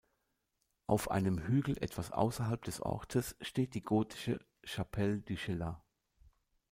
Auf 0.87 1.11
einem 1.11 1.37
Hügel 1.37 1.77
etwas 1.77 2.09
außerhalb 2.11 2.63
des 2.63 2.81
Ortes 2.81 3.35
steht 3.39 3.75
die 3.75 3.83
gotische 3.83 4.43
"Chapelle 4.65 5.19
du 5.19 5.35
Cheylard". 5.35 5.79